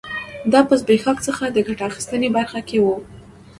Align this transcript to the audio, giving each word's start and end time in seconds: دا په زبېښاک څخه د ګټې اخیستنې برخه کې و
دا 0.51 0.59
په 0.67 0.73
زبېښاک 0.81 1.17
څخه 1.27 1.43
د 1.49 1.57
ګټې 1.67 1.83
اخیستنې 1.89 2.29
برخه 2.37 2.59
کې 2.69 2.77
و 2.81 2.85